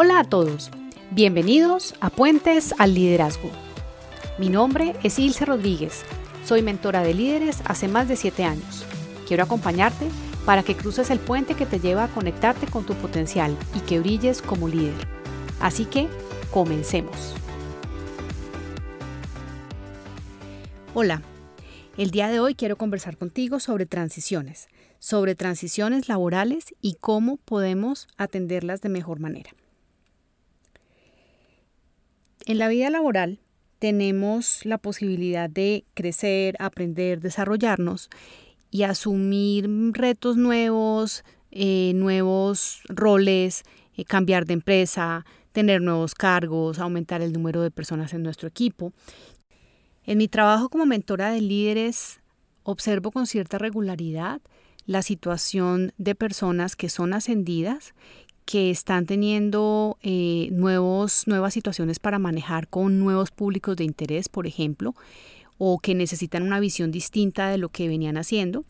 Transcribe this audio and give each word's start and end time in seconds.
Hola 0.00 0.20
a 0.20 0.24
todos, 0.24 0.70
bienvenidos 1.10 1.96
a 2.00 2.08
Puentes 2.08 2.72
al 2.78 2.94
Liderazgo. 2.94 3.50
Mi 4.38 4.48
nombre 4.48 4.94
es 5.02 5.18
Ilse 5.18 5.44
Rodríguez, 5.44 6.04
soy 6.44 6.62
mentora 6.62 7.02
de 7.02 7.14
líderes 7.14 7.62
hace 7.64 7.88
más 7.88 8.06
de 8.06 8.14
7 8.14 8.44
años. 8.44 8.84
Quiero 9.26 9.42
acompañarte 9.42 10.06
para 10.46 10.62
que 10.62 10.76
cruces 10.76 11.10
el 11.10 11.18
puente 11.18 11.56
que 11.56 11.66
te 11.66 11.80
lleva 11.80 12.04
a 12.04 12.14
conectarte 12.14 12.68
con 12.68 12.86
tu 12.86 12.94
potencial 12.94 13.56
y 13.74 13.80
que 13.80 13.98
brilles 13.98 14.40
como 14.40 14.68
líder. 14.68 14.94
Así 15.58 15.84
que, 15.84 16.06
comencemos. 16.52 17.34
Hola, 20.94 21.22
el 21.96 22.12
día 22.12 22.28
de 22.28 22.38
hoy 22.38 22.54
quiero 22.54 22.76
conversar 22.76 23.16
contigo 23.16 23.58
sobre 23.58 23.84
transiciones, 23.84 24.68
sobre 25.00 25.34
transiciones 25.34 26.08
laborales 26.08 26.72
y 26.80 26.98
cómo 27.00 27.36
podemos 27.38 28.06
atenderlas 28.16 28.80
de 28.80 28.90
mejor 28.90 29.18
manera. 29.18 29.50
En 32.48 32.56
la 32.56 32.68
vida 32.68 32.88
laboral 32.88 33.40
tenemos 33.78 34.64
la 34.64 34.78
posibilidad 34.78 35.50
de 35.50 35.84
crecer, 35.92 36.56
aprender, 36.60 37.20
desarrollarnos 37.20 38.08
y 38.70 38.84
asumir 38.84 39.68
retos 39.92 40.38
nuevos, 40.38 41.24
eh, 41.50 41.92
nuevos 41.94 42.80
roles, 42.88 43.64
eh, 43.98 44.06
cambiar 44.06 44.46
de 44.46 44.54
empresa, 44.54 45.26
tener 45.52 45.82
nuevos 45.82 46.14
cargos, 46.14 46.78
aumentar 46.78 47.20
el 47.20 47.34
número 47.34 47.60
de 47.60 47.70
personas 47.70 48.14
en 48.14 48.22
nuestro 48.22 48.48
equipo. 48.48 48.94
En 50.04 50.16
mi 50.16 50.26
trabajo 50.26 50.70
como 50.70 50.86
mentora 50.86 51.30
de 51.30 51.42
líderes 51.42 52.20
observo 52.62 53.10
con 53.10 53.26
cierta 53.26 53.58
regularidad 53.58 54.40
la 54.86 55.02
situación 55.02 55.92
de 55.98 56.14
personas 56.14 56.76
que 56.76 56.88
son 56.88 57.12
ascendidas 57.12 57.92
que 58.48 58.70
están 58.70 59.04
teniendo 59.04 59.98
eh, 60.02 60.48
nuevos, 60.52 61.26
nuevas 61.26 61.52
situaciones 61.52 61.98
para 61.98 62.18
manejar 62.18 62.66
con 62.66 62.98
nuevos 62.98 63.30
públicos 63.30 63.76
de 63.76 63.84
interés, 63.84 64.30
por 64.30 64.46
ejemplo, 64.46 64.94
o 65.58 65.78
que 65.78 65.94
necesitan 65.94 66.42
una 66.42 66.58
visión 66.58 66.90
distinta 66.90 67.50
de 67.50 67.58
lo 67.58 67.68
que 67.68 67.88
venían 67.88 68.16
haciendo 68.16 68.64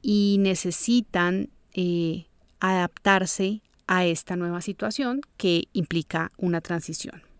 y 0.00 0.38
necesitan 0.40 1.50
eh, 1.74 2.28
adaptarse 2.60 3.60
a 3.86 4.06
esta 4.06 4.36
nueva 4.36 4.62
situación 4.62 5.20
que 5.36 5.64
implica 5.74 6.32
una 6.38 6.62
transición. 6.62 7.33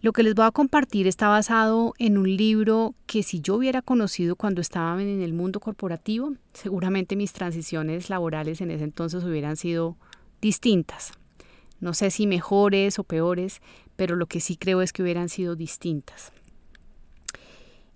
Lo 0.00 0.12
que 0.12 0.22
les 0.22 0.34
voy 0.34 0.46
a 0.46 0.52
compartir 0.52 1.08
está 1.08 1.26
basado 1.28 1.92
en 1.98 2.18
un 2.18 2.36
libro 2.36 2.94
que 3.06 3.24
si 3.24 3.40
yo 3.40 3.56
hubiera 3.56 3.82
conocido 3.82 4.36
cuando 4.36 4.60
estaba 4.60 5.02
en 5.02 5.20
el 5.20 5.32
mundo 5.32 5.58
corporativo, 5.58 6.34
seguramente 6.52 7.16
mis 7.16 7.32
transiciones 7.32 8.08
laborales 8.08 8.60
en 8.60 8.70
ese 8.70 8.84
entonces 8.84 9.24
hubieran 9.24 9.56
sido 9.56 9.96
distintas. 10.40 11.10
No 11.80 11.94
sé 11.94 12.12
si 12.12 12.28
mejores 12.28 13.00
o 13.00 13.04
peores, 13.04 13.60
pero 13.96 14.14
lo 14.14 14.26
que 14.26 14.38
sí 14.38 14.56
creo 14.56 14.82
es 14.82 14.92
que 14.92 15.02
hubieran 15.02 15.28
sido 15.28 15.56
distintas. 15.56 16.32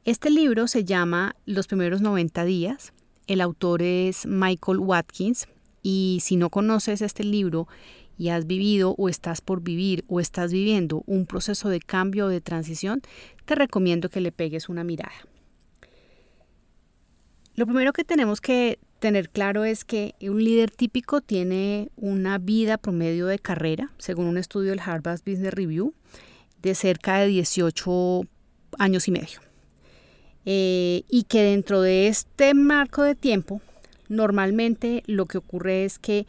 Este 0.04 0.28
libro 0.28 0.66
se 0.66 0.84
llama 0.84 1.36
Los 1.46 1.68
primeros 1.68 2.00
90 2.00 2.44
días. 2.44 2.92
El 3.28 3.40
autor 3.40 3.80
es 3.80 4.26
Michael 4.26 4.80
Watkins 4.80 5.46
y 5.84 6.18
si 6.20 6.34
no 6.34 6.50
conoces 6.50 7.00
este 7.00 7.22
libro, 7.22 7.68
y 8.18 8.28
has 8.28 8.46
vivido 8.46 8.94
o 8.98 9.08
estás 9.08 9.40
por 9.40 9.62
vivir 9.62 10.04
o 10.08 10.20
estás 10.20 10.52
viviendo 10.52 11.02
un 11.06 11.26
proceso 11.26 11.68
de 11.68 11.80
cambio 11.80 12.26
o 12.26 12.28
de 12.28 12.40
transición, 12.40 13.02
te 13.44 13.54
recomiendo 13.54 14.08
que 14.08 14.20
le 14.20 14.32
pegues 14.32 14.68
una 14.68 14.84
mirada. 14.84 15.12
Lo 17.54 17.66
primero 17.66 17.92
que 17.92 18.04
tenemos 18.04 18.40
que 18.40 18.78
tener 18.98 19.28
claro 19.28 19.64
es 19.64 19.84
que 19.84 20.14
un 20.22 20.42
líder 20.42 20.70
típico 20.70 21.20
tiene 21.20 21.90
una 21.96 22.38
vida 22.38 22.78
promedio 22.78 23.26
de 23.26 23.38
carrera, 23.38 23.90
según 23.98 24.26
un 24.26 24.38
estudio 24.38 24.70
del 24.70 24.80
Harvard 24.80 25.20
Business 25.26 25.52
Review, 25.52 25.92
de 26.62 26.74
cerca 26.74 27.18
de 27.18 27.26
18 27.26 28.22
años 28.78 29.08
y 29.08 29.10
medio. 29.10 29.40
Eh, 30.46 31.04
y 31.08 31.24
que 31.24 31.42
dentro 31.42 31.82
de 31.82 32.08
este 32.08 32.54
marco 32.54 33.02
de 33.02 33.14
tiempo, 33.14 33.60
normalmente 34.08 35.02
lo 35.06 35.26
que 35.26 35.38
ocurre 35.38 35.84
es 35.84 35.98
que 35.98 36.26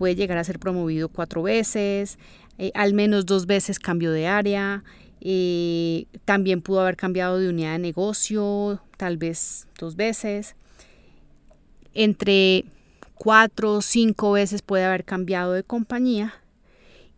puede 0.00 0.14
llegar 0.14 0.38
a 0.38 0.44
ser 0.44 0.58
promovido 0.58 1.10
cuatro 1.10 1.42
veces, 1.42 2.18
eh, 2.56 2.70
al 2.72 2.94
menos 2.94 3.26
dos 3.26 3.44
veces 3.44 3.78
cambio 3.78 4.12
de 4.12 4.26
área, 4.26 4.82
eh, 5.20 6.06
también 6.24 6.62
pudo 6.62 6.80
haber 6.80 6.96
cambiado 6.96 7.38
de 7.38 7.50
unidad 7.50 7.72
de 7.72 7.80
negocio, 7.80 8.80
tal 8.96 9.18
vez 9.18 9.68
dos 9.78 9.96
veces. 9.96 10.56
Entre 11.92 12.64
cuatro 13.14 13.74
o 13.74 13.82
cinco 13.82 14.32
veces 14.32 14.62
puede 14.62 14.84
haber 14.84 15.04
cambiado 15.04 15.52
de 15.52 15.64
compañía 15.64 16.32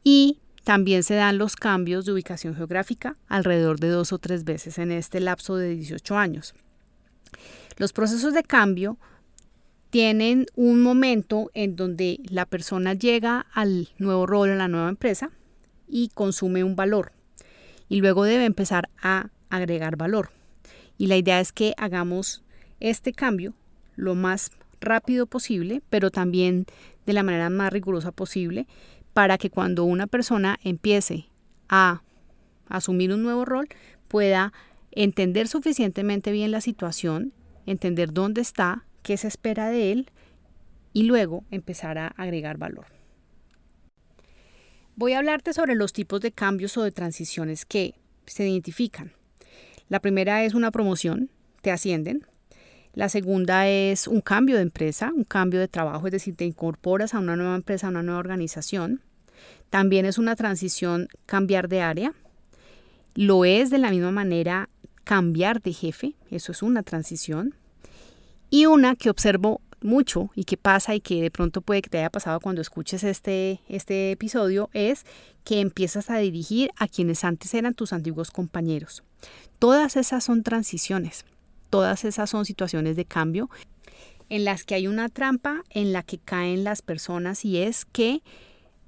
y 0.03 0.41
también 0.65 1.05
se 1.05 1.15
dan 1.15 1.39
los 1.39 1.55
cambios 1.55 2.05
de 2.05 2.15
ubicación 2.15 2.57
geográfica 2.57 3.15
alrededor 3.29 3.79
de 3.79 3.91
dos 3.91 4.13
o 4.13 4.19
tres 4.19 4.43
veces 4.43 4.79
en 4.79 4.91
este 4.91 5.21
lapso 5.21 5.55
de 5.55 5.77
18 5.77 6.19
años. 6.19 6.53
Los 7.77 7.93
procesos 7.93 8.35
de 8.35 8.43
cambio 8.43 8.99
tienen 9.93 10.47
un 10.55 10.81
momento 10.81 11.51
en 11.53 11.77
donde 11.77 12.19
la 12.25 12.47
persona 12.47 12.95
llega 12.95 13.45
al 13.53 13.91
nuevo 13.99 14.25
rol, 14.25 14.49
a 14.49 14.55
la 14.55 14.67
nueva 14.67 14.89
empresa 14.89 15.33
y 15.87 16.09
consume 16.15 16.65
un 16.65 16.77
valor 16.77 17.13
y 17.91 18.01
luego 18.01 18.25
debe 18.25 18.47
empezar 18.47 18.89
a 19.03 19.29
agregar 19.51 19.99
valor. 19.99 20.31
Y 20.97 21.09
la 21.09 21.19
idea 21.19 21.41
es 21.41 21.53
que 21.53 21.75
hagamos 21.77 22.43
este 22.81 23.13
cambio 23.13 23.53
lo 23.95 24.15
más 24.15 24.53
rápido 24.81 25.27
posible, 25.27 25.83
pero 25.91 26.11
también 26.11 26.65
de 27.05 27.13
la 27.13 27.23
manera 27.23 27.51
más 27.51 27.71
rigurosa 27.71 28.13
posible, 28.13 28.67
para 29.13 29.37
que 29.37 29.51
cuando 29.51 29.85
una 29.85 30.07
persona 30.07 30.59
empiece 30.65 31.27
a 31.69 32.03
asumir 32.67 33.13
un 33.13 33.23
nuevo 33.23 33.45
rol, 33.45 33.69
pueda 34.09 34.55
entender 34.91 35.49
suficientemente 35.49 36.33
bien 36.33 36.51
la 36.51 36.63
situación, 36.63 37.35
entender 37.67 38.15
dónde 38.15 38.41
está, 38.41 38.87
qué 39.03 39.17
se 39.17 39.29
espera 39.29 39.71
de 39.71 39.93
él 39.93 40.11
y 40.93 41.05
luego 41.05 41.45
empezar 41.51 41.99
a 41.99 42.09
agregar 42.09 42.59
valor. 42.59 42.87
Voy 44.95 45.15
a 45.15 45.19
hablarte 45.19 45.53
sobre 45.53 45.75
los 45.75 45.93
tipos 45.93 46.21
de 46.21 46.33
cambios 46.33 46.77
o 46.77 46.83
de 46.83 46.93
transiciones 46.93 47.65
que 47.65 47.95
se 48.27 48.49
identifican. 48.49 49.13
La 49.89 50.01
primera 50.01 50.45
es 50.45 50.55
una 50.55 50.71
promoción, 50.71 51.31
te 51.63 51.71
ascienden. 51.71 52.27
La 52.95 53.09
segunda 53.09 53.69
es 53.69 54.07
un 54.07 54.21
cambio 54.21 54.57
de 54.57 54.63
empresa, 54.63 55.11
un 55.15 55.25
cambio 55.25 55.61
de 55.61 55.69
trabajo, 55.69 56.07
es 56.07 56.13
decir, 56.13 56.37
te 56.37 56.45
incorporas 56.45 57.15
a 57.15 57.21
una 57.21 57.37
nueva 57.37 57.55
empresa, 57.55 57.87
a 57.87 57.91
una 57.91 58.03
nueva 58.03 58.21
organización. 58.21 59.01
También 59.71 60.05
es 60.05 60.19
una 60.19 60.37
transición 60.37 61.09
cambiar 61.25 61.69
de 61.69 61.81
área. 61.81 62.13
Lo 63.15 63.47
es 63.47 63.71
de 63.71 63.79
la 63.79 63.91
misma 63.91 64.11
manera 64.11 64.69
cambiar 65.05 65.63
de 65.63 65.73
jefe, 65.73 66.15
eso 66.31 66.53
es 66.53 66.63
una 66.63 66.83
transición. 66.83 67.55
Y 68.53 68.67
una 68.67 68.97
que 68.97 69.09
observo 69.09 69.63
mucho 69.81 70.29
y 70.35 70.45
que 70.45 70.59
pasa 70.59 70.95
y 70.95 71.01
que 71.01 71.23
de 71.23 71.31
pronto 71.31 71.63
puede 71.63 71.81
que 71.81 71.89
te 71.89 71.97
haya 72.01 72.11
pasado 72.11 72.39
cuando 72.39 72.61
escuches 72.61 73.03
este, 73.03 73.63
este 73.67 74.11
episodio 74.11 74.69
es 74.75 75.07
que 75.43 75.61
empiezas 75.61 76.11
a 76.11 76.19
dirigir 76.19 76.71
a 76.77 76.87
quienes 76.87 77.25
antes 77.25 77.55
eran 77.55 77.73
tus 77.73 77.95
antiguos 77.95 78.31
compañeros. 78.31 79.05
Todas 79.59 79.97
esas 79.97 80.25
son 80.25 80.43
transiciones, 80.43 81.25
todas 81.71 82.05
esas 82.05 82.29
son 82.29 82.45
situaciones 82.45 82.95
de 82.95 83.07
cambio 83.07 83.49
en 84.29 84.45
las 84.45 84.65
que 84.65 84.75
hay 84.75 84.87
una 84.87 85.09
trampa 85.09 85.63
en 85.71 85.95
la 85.95 86.03
que 86.03 86.19
caen 86.19 86.63
las 86.63 86.83
personas 86.83 87.47
y 87.47 87.57
es 87.57 87.87
que 87.87 88.21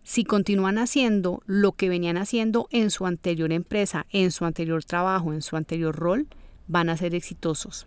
si 0.03 0.25
continúan 0.25 0.77
haciendo 0.77 1.43
lo 1.47 1.73
que 1.73 1.89
venían 1.89 2.19
haciendo 2.19 2.69
en 2.71 2.91
su 2.91 3.07
anterior 3.07 3.51
empresa, 3.51 4.05
en 4.11 4.31
su 4.31 4.45
anterior 4.45 4.85
trabajo, 4.85 5.33
en 5.33 5.41
su 5.41 5.57
anterior 5.57 5.97
rol, 5.97 6.27
van 6.67 6.91
a 6.91 6.99
ser 6.99 7.15
exitosos. 7.15 7.87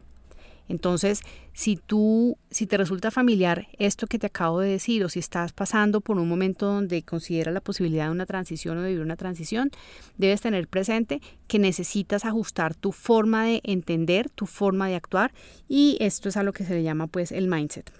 Entonces, 0.69 1.22
si 1.53 1.78
tú, 1.78 2.38
si 2.51 2.67
te 2.67 2.78
resulta 2.78 3.12
familiar 3.12 3.68
esto 3.80 4.07
que 4.07 4.19
te 4.19 4.27
acabo 4.27 4.59
de 4.59 4.69
decir 4.69 5.03
o 5.03 5.09
si 5.09 5.19
estás 5.19 5.53
pasando 5.53 6.01
por 6.01 6.18
un 6.18 6.27
momento 6.27 6.65
donde 6.65 7.03
consideras 7.03 7.53
la 7.53 7.62
posibilidad 7.62 8.06
de 8.06 8.12
una 8.12 8.25
transición 8.25 8.77
o 8.77 8.81
de 8.81 8.89
vivir 8.89 9.03
una 9.03 9.15
transición, 9.15 9.71
debes 10.18 10.42
tener 10.42 10.68
presente 10.68 11.21
que 11.47 11.59
necesitas 11.59 12.25
ajustar 12.25 12.75
tu 12.75 12.92
forma 12.92 13.45
de 13.45 13.62
entender, 13.63 14.30
tu 14.30 14.45
forma 14.45 14.88
de 14.88 14.95
actuar 14.95 15.33
y 15.68 15.97
esto 16.00 16.30
es 16.30 16.38
a 16.38 16.44
lo 16.44 16.53
que 16.53 16.65
se 16.65 16.74
le 16.74 16.83
llama 16.83 17.07
pues 17.07 17.31
el 17.31 17.47
mindset. 17.47 17.92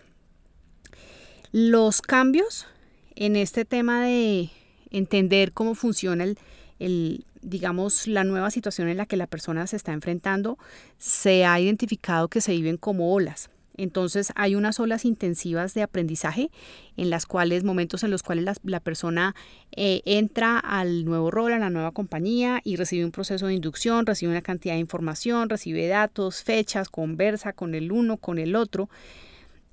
Los 1.52 2.02
cambios 2.02 2.68
en 3.16 3.36
este 3.36 3.66
tema 3.66 4.04
de 4.06 4.50
entender 4.92 5.54
cómo 5.54 5.76
funciona 5.76 6.24
el, 6.24 6.38
el, 6.80 7.26
digamos, 7.42 8.08
la 8.08 8.24
nueva 8.24 8.52
situación 8.52 8.88
en 8.90 8.98
la 8.98 9.06
que 9.06 9.18
la 9.18 9.28
persona 9.28 9.68
se 9.68 9.76
está 9.76 9.94
enfrentando, 9.94 10.58
se 10.98 11.46
ha 11.46 11.60
identificado 11.60 12.28
que 12.28 12.42
se 12.42 12.52
viven 12.52 12.78
como 12.78 13.14
olas. 13.14 13.50
Entonces 13.78 14.34
hay 14.36 14.56
unas 14.56 14.80
olas 14.80 15.06
intensivas 15.06 15.76
de 15.76 15.84
aprendizaje 15.84 16.50
en 16.98 17.12
las 17.12 17.28
cuales, 17.28 17.64
momentos 17.64 18.04
en 18.04 18.10
los 18.10 18.24
cuales 18.24 18.60
la, 18.64 18.80
persona 18.80 19.36
eh, 19.72 20.02
entra 20.06 20.58
al 20.58 21.06
nuevo 21.06 21.30
rol, 21.30 21.54
a 21.54 21.60
la 21.60 21.70
nueva 21.70 21.92
compañía 21.92 22.60
y 22.64 22.76
recibe 22.76 23.06
un 23.06 23.12
proceso 23.12 23.46
de 23.48 23.54
inducción, 23.54 24.08
recibe 24.08 24.32
una 24.32 24.42
cantidad 24.42 24.74
de 24.74 24.80
información, 24.80 25.48
recibe 25.50 25.88
datos, 25.88 26.44
fechas, 26.44 26.90
conversa 26.90 27.54
con 27.54 27.76
el 27.76 27.92
uno, 27.92 28.18
con 28.18 28.40
el 28.40 28.56
otro. 28.56 28.90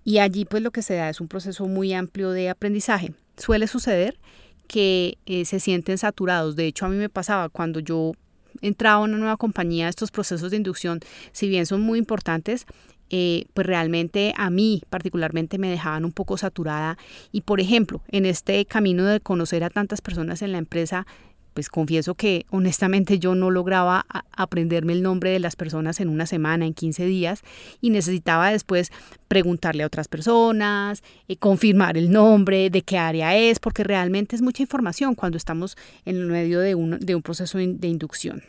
Y 0.04 0.18
allí 0.18 0.44
pues 0.44 0.62
lo 0.62 0.70
que 0.70 0.82
se 0.82 0.94
da 0.94 1.08
es 1.08 1.22
un 1.22 1.28
proceso 1.28 1.66
muy 1.66 1.94
amplio 1.94 2.30
de 2.30 2.50
aprendizaje. 2.50 3.14
Suele 3.38 3.66
suceder 3.66 4.18
que 4.66 5.18
eh, 5.26 5.44
se 5.44 5.60
sienten 5.60 5.98
saturados. 5.98 6.56
De 6.56 6.66
hecho, 6.66 6.86
a 6.86 6.88
mí 6.88 6.96
me 6.96 7.08
pasaba 7.08 7.48
cuando 7.48 7.80
yo 7.80 8.12
entraba 8.60 8.96
a 8.96 9.04
una 9.04 9.18
nueva 9.18 9.36
compañía, 9.36 9.88
estos 9.88 10.10
procesos 10.10 10.50
de 10.50 10.56
inducción, 10.56 11.00
si 11.32 11.48
bien 11.48 11.66
son 11.66 11.80
muy 11.80 11.98
importantes, 11.98 12.66
eh, 13.10 13.46
pues 13.52 13.66
realmente 13.66 14.32
a 14.36 14.50
mí 14.50 14.82
particularmente 14.90 15.58
me 15.58 15.70
dejaban 15.70 16.04
un 16.04 16.12
poco 16.12 16.36
saturada. 16.36 16.98
Y 17.32 17.42
por 17.42 17.60
ejemplo, 17.60 18.02
en 18.08 18.26
este 18.26 18.64
camino 18.64 19.04
de 19.04 19.20
conocer 19.20 19.64
a 19.64 19.70
tantas 19.70 20.00
personas 20.00 20.42
en 20.42 20.52
la 20.52 20.58
empresa, 20.58 21.06
pues 21.54 21.68
confieso 21.68 22.14
que 22.14 22.44
honestamente 22.50 23.18
yo 23.18 23.34
no 23.34 23.50
lograba 23.50 24.04
aprenderme 24.32 24.92
el 24.92 25.02
nombre 25.02 25.30
de 25.30 25.38
las 25.38 25.56
personas 25.56 26.00
en 26.00 26.08
una 26.08 26.26
semana, 26.26 26.66
en 26.66 26.74
15 26.74 27.06
días, 27.06 27.42
y 27.80 27.90
necesitaba 27.90 28.50
después 28.50 28.90
preguntarle 29.28 29.84
a 29.84 29.86
otras 29.86 30.08
personas, 30.08 31.02
eh, 31.28 31.36
confirmar 31.36 31.96
el 31.96 32.10
nombre, 32.10 32.68
de 32.70 32.82
qué 32.82 32.98
área 32.98 33.36
es, 33.36 33.60
porque 33.60 33.84
realmente 33.84 34.36
es 34.36 34.42
mucha 34.42 34.62
información 34.62 35.14
cuando 35.14 35.38
estamos 35.38 35.76
en 36.04 36.26
medio 36.28 36.60
de 36.60 36.74
un, 36.74 36.98
de 36.98 37.14
un 37.14 37.22
proceso 37.22 37.58
de 37.58 37.88
inducción. 37.88 38.42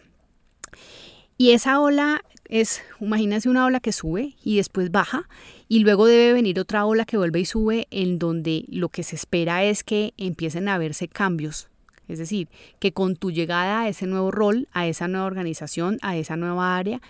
Y 1.38 1.52
esa 1.52 1.80
ola 1.82 2.24
es, 2.46 2.82
imagínense 3.02 3.50
una 3.50 3.66
ola 3.66 3.82
que 3.82 3.92
sube 3.92 4.36
y 4.44 4.58
después 4.58 4.90
baja 4.92 5.28
y 5.68 5.80
luego 5.80 6.06
debe 6.06 6.34
venir 6.34 6.60
otra 6.60 6.86
ola 6.86 7.06
que 7.06 7.18
vuelve 7.18 7.42
y 7.42 7.46
sube 7.46 7.88
en 7.92 8.20
donde 8.20 8.64
lo 8.70 8.90
que 8.90 9.04
se 9.04 9.16
espera 9.16 9.64
es 9.64 9.84
que 9.84 10.14
empiecen 10.18 10.70
a 10.70 10.78
verse 10.78 11.10
cambios 11.10 11.70
es 12.08 12.20
decir, 12.20 12.50
que 12.80 12.94
con 12.94 13.16
tu 13.16 13.32
llegada 13.32 13.82
a 13.82 13.90
ese 13.90 14.08
nuevo 14.08 14.32
rol, 14.32 14.68
a 14.72 14.88
esa 14.88 15.08
nueva 15.08 15.26
organización, 15.26 15.98
a 16.02 16.18
esa 16.18 16.38
nueva 16.38 16.78
área, 16.78 17.02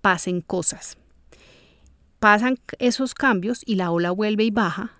pasen 0.00 0.40
cosas. 0.40 0.98
Pasan 2.18 2.58
esos 2.78 3.14
cambios 3.14 3.62
y 3.66 3.76
la 3.76 3.90
ola 3.90 4.10
vuelve 4.10 4.44
y 4.44 4.50
baja 4.50 4.92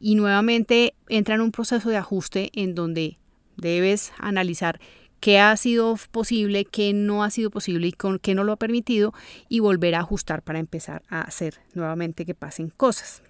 y 0.00 0.14
nuevamente 0.14 0.94
entra 1.08 1.34
en 1.34 1.40
un 1.40 1.52
proceso 1.52 1.90
de 1.90 1.96
ajuste 1.96 2.50
en 2.54 2.74
donde 2.74 3.18
debes 3.56 4.12
analizar 4.18 4.80
qué 5.20 5.40
ha 5.40 5.56
sido 5.56 5.96
posible, 6.10 6.64
qué 6.64 6.92
no 6.92 7.24
ha 7.24 7.30
sido 7.30 7.50
posible 7.50 7.88
y 7.88 7.92
con 7.92 8.18
qué 8.18 8.34
no 8.34 8.44
lo 8.44 8.52
ha 8.52 8.56
permitido 8.56 9.12
y 9.48 9.60
volver 9.60 9.94
a 9.94 10.00
ajustar 10.00 10.42
para 10.42 10.60
empezar 10.60 11.02
a 11.08 11.22
hacer 11.22 11.60
nuevamente 11.74 12.24
que 12.24 12.34
pasen 12.34 12.70
cosas. 12.70 13.22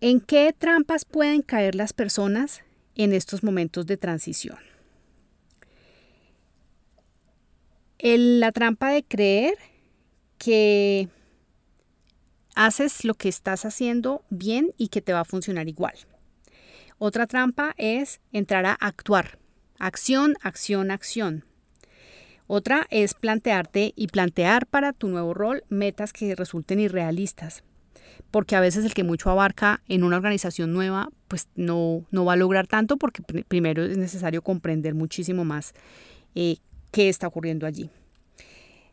¿En 0.00 0.20
qué 0.20 0.54
trampas 0.56 1.04
pueden 1.04 1.42
caer 1.42 1.74
las 1.74 1.92
personas 1.92 2.62
en 2.96 3.12
estos 3.12 3.42
momentos 3.42 3.86
de 3.86 3.96
transición. 3.96 4.58
la 7.98 8.52
trampa 8.52 8.90
de 8.90 9.02
creer 9.02 9.54
que 10.38 11.08
haces 12.54 13.04
lo 13.04 13.14
que 13.14 13.28
estás 13.28 13.64
haciendo 13.64 14.22
bien 14.30 14.72
y 14.76 14.88
que 14.88 15.02
te 15.02 15.12
va 15.12 15.20
a 15.20 15.24
funcionar 15.24 15.68
igual. 15.68 15.94
Otra 16.98 17.26
trampa 17.26 17.74
es 17.78 18.20
entrar 18.32 18.64
a 18.64 18.74
actuar. 18.74 19.38
Acción, 19.78 20.36
acción, 20.42 20.92
acción. 20.92 21.44
Otra 22.46 22.86
es 22.90 23.14
plantearte 23.14 23.92
y 23.96 24.06
plantear 24.06 24.66
para 24.66 24.92
tu 24.92 25.08
nuevo 25.08 25.34
rol 25.34 25.64
metas 25.68 26.12
que 26.12 26.36
resulten 26.36 26.78
irrealistas 26.78 27.64
porque 28.30 28.56
a 28.56 28.60
veces 28.60 28.84
el 28.84 28.94
que 28.94 29.04
mucho 29.04 29.30
abarca 29.30 29.82
en 29.88 30.04
una 30.04 30.16
organización 30.16 30.72
nueva, 30.72 31.10
pues 31.28 31.48
no, 31.54 32.04
no 32.10 32.24
va 32.24 32.34
a 32.34 32.36
lograr 32.36 32.66
tanto 32.66 32.96
porque 32.96 33.22
primero 33.22 33.84
es 33.84 33.96
necesario 33.96 34.42
comprender 34.42 34.94
muchísimo 34.94 35.44
más 35.44 35.74
eh, 36.34 36.56
qué 36.92 37.08
está 37.08 37.26
ocurriendo 37.26 37.66
allí. 37.66 37.90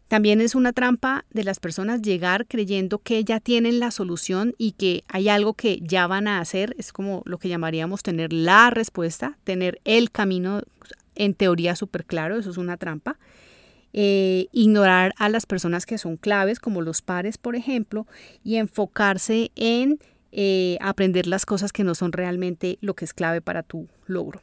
También 0.07 0.41
es 0.41 0.53
una 0.53 0.73
trampa 0.73 1.25
de 1.31 1.43
las 1.43 1.59
personas 1.59 2.01
llegar 2.01 2.45
creyendo 2.45 2.99
que 2.99 3.23
ya 3.23 3.39
tienen 3.39 3.79
la 3.79 3.89
solución 3.89 4.53
y 4.59 4.73
que 4.73 5.03
hay 5.07 5.27
algo 5.27 5.53
que 5.53 5.79
ya 5.81 6.05
van 6.05 6.27
a 6.27 6.39
hacer. 6.39 6.75
Es 6.77 6.93
como 6.93 7.23
lo 7.25 7.39
que 7.39 7.49
llamaríamos 7.49 8.03
tener 8.03 8.31
la 8.31 8.69
respuesta, 8.69 9.37
tener 9.43 9.81
el 9.85 10.11
camino 10.11 10.61
en 11.15 11.33
teoría 11.33 11.75
súper 11.75 12.05
claro, 12.05 12.37
eso 12.37 12.51
es 12.51 12.57
una 12.57 12.77
trampa. 12.77 13.17
Eh, 13.93 14.47
ignorar 14.51 15.13
a 15.17 15.29
las 15.29 15.45
personas 15.45 15.85
que 15.85 15.97
son 15.97 16.17
claves, 16.17 16.59
como 16.59 16.81
los 16.81 17.01
pares, 17.01 17.37
por 17.37 17.55
ejemplo, 17.55 18.05
y 18.43 18.57
enfocarse 18.57 19.51
en 19.55 19.99
eh, 20.35 20.79
aprender 20.81 21.27
las 21.27 21.45
cosas 21.45 21.71
que 21.71 21.83
no 21.83 21.93
son 21.93 22.11
realmente 22.11 22.79
lo 22.81 22.95
que 22.95 23.05
es 23.05 23.13
clave 23.13 23.39
para 23.39 23.61
tu 23.61 23.87
logro. 24.07 24.41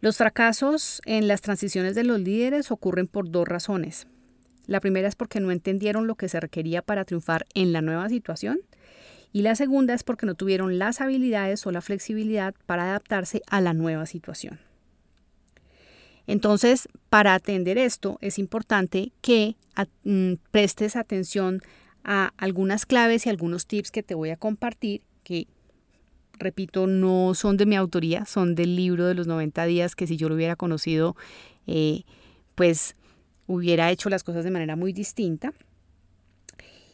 Los 0.00 0.16
fracasos 0.16 1.02
en 1.04 1.28
las 1.28 1.42
transiciones 1.42 1.94
de 1.94 2.04
los 2.04 2.18
líderes 2.18 2.70
ocurren 2.70 3.06
por 3.06 3.30
dos 3.30 3.46
razones. 3.46 4.06
La 4.66 4.80
primera 4.80 5.06
es 5.06 5.16
porque 5.16 5.40
no 5.40 5.50
entendieron 5.50 6.06
lo 6.06 6.14
que 6.14 6.30
se 6.30 6.40
requería 6.40 6.80
para 6.80 7.04
triunfar 7.04 7.46
en 7.52 7.74
la 7.74 7.82
nueva 7.82 8.08
situación 8.08 8.60
y 9.34 9.42
la 9.42 9.54
segunda 9.54 9.92
es 9.92 10.02
porque 10.02 10.24
no 10.24 10.34
tuvieron 10.34 10.78
las 10.78 11.02
habilidades 11.02 11.66
o 11.66 11.70
la 11.70 11.82
flexibilidad 11.82 12.54
para 12.64 12.84
adaptarse 12.84 13.42
a 13.48 13.60
la 13.60 13.74
nueva 13.74 14.06
situación. 14.06 14.60
Entonces, 16.26 16.88
para 17.10 17.34
atender 17.34 17.76
esto, 17.76 18.16
es 18.22 18.38
importante 18.38 19.12
que 19.20 19.56
mm, 20.04 20.34
prestes 20.50 20.96
atención 20.96 21.60
a 22.04 22.32
algunas 22.36 22.86
claves 22.86 23.26
y 23.26 23.30
algunos 23.30 23.66
tips 23.66 23.90
que 23.90 24.02
te 24.02 24.14
voy 24.14 24.30
a 24.30 24.36
compartir, 24.36 25.02
que, 25.22 25.46
repito, 26.38 26.86
no 26.86 27.34
son 27.34 27.56
de 27.56 27.66
mi 27.66 27.76
autoría, 27.76 28.24
son 28.24 28.54
del 28.54 28.76
libro 28.76 29.06
de 29.06 29.14
los 29.14 29.26
90 29.26 29.64
días, 29.66 29.94
que 29.94 30.06
si 30.06 30.16
yo 30.16 30.28
lo 30.28 30.34
hubiera 30.34 30.56
conocido, 30.56 31.16
eh, 31.66 32.02
pues 32.54 32.96
hubiera 33.46 33.90
hecho 33.90 34.08
las 34.10 34.24
cosas 34.24 34.44
de 34.44 34.50
manera 34.50 34.76
muy 34.76 34.92
distinta. 34.92 35.52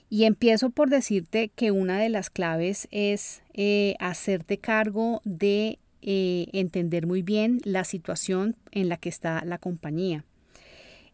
Y 0.08 0.24
empiezo 0.24 0.70
por 0.70 0.88
decirte 0.88 1.50
que 1.54 1.72
una 1.72 1.98
de 1.98 2.08
las 2.08 2.30
claves 2.30 2.86
es 2.92 3.42
eh, 3.54 3.96
hacerte 3.98 4.58
cargo 4.58 5.20
de 5.24 5.78
eh, 6.02 6.46
entender 6.52 7.06
muy 7.06 7.22
bien 7.22 7.60
la 7.64 7.82
situación 7.82 8.54
en 8.70 8.88
la 8.88 8.96
que 8.96 9.08
está 9.08 9.44
la 9.44 9.58
compañía. 9.58 10.24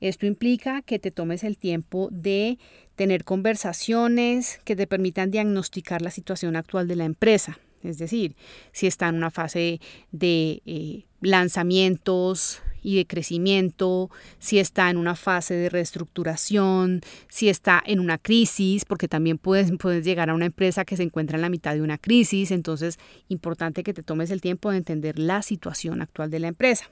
Esto 0.02 0.26
implica 0.26 0.82
que 0.82 0.98
te 0.98 1.12
tomes 1.12 1.44
el 1.44 1.56
tiempo 1.56 2.08
de 2.10 2.58
tener 2.96 3.22
conversaciones 3.22 4.58
que 4.64 4.74
te 4.74 4.88
permitan 4.88 5.30
diagnosticar 5.30 6.02
la 6.02 6.10
situación 6.10 6.56
actual 6.56 6.88
de 6.88 6.96
la 6.96 7.04
empresa. 7.04 7.60
Es 7.84 7.98
decir, 7.98 8.34
si 8.72 8.88
está 8.88 9.08
en 9.08 9.14
una 9.14 9.30
fase 9.30 9.80
de 10.10 10.60
eh, 10.66 11.04
lanzamientos, 11.20 12.62
y 12.82 12.96
de 12.96 13.06
crecimiento, 13.06 14.10
si 14.40 14.58
está 14.58 14.90
en 14.90 14.96
una 14.96 15.14
fase 15.14 15.54
de 15.54 15.68
reestructuración, 15.68 17.00
si 17.28 17.48
está 17.48 17.80
en 17.86 18.00
una 18.00 18.18
crisis, 18.18 18.84
porque 18.84 19.06
también 19.06 19.38
puedes, 19.38 19.70
puedes 19.78 20.04
llegar 20.04 20.30
a 20.30 20.34
una 20.34 20.46
empresa 20.46 20.84
que 20.84 20.96
se 20.96 21.04
encuentra 21.04 21.36
en 21.36 21.42
la 21.42 21.48
mitad 21.48 21.74
de 21.74 21.82
una 21.82 21.96
crisis, 21.96 22.50
entonces 22.50 22.98
importante 23.28 23.84
que 23.84 23.94
te 23.94 24.02
tomes 24.02 24.32
el 24.32 24.40
tiempo 24.40 24.72
de 24.72 24.78
entender 24.78 25.20
la 25.20 25.42
situación 25.42 26.02
actual 26.02 26.28
de 26.28 26.40
la 26.40 26.48
empresa. 26.48 26.90